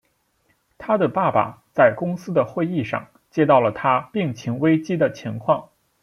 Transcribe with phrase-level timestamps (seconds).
[0.79, 5.69] 他的爸爸在公司的会议上接到了他病情危机的情况。